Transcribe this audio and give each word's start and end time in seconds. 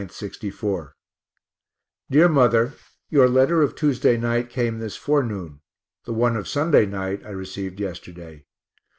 _DEAR 2.09 2.27
MOTHER 2.27 2.73
Your 3.11 3.29
letter 3.29 3.61
of 3.61 3.75
Tuesday 3.75 4.17
night 4.17 4.49
came 4.49 4.79
this 4.79 4.95
forenoon 4.95 5.61
the 6.05 6.11
one 6.13 6.35
of 6.35 6.47
Sunday 6.47 6.87
night 6.87 7.23
I 7.23 7.29
received 7.29 7.79
yesterday. 7.79 8.47